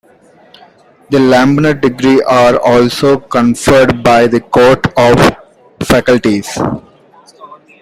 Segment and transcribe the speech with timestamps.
[1.11, 5.37] The Lambeth degrees are also conferred by the Court of
[5.87, 6.57] Faculties.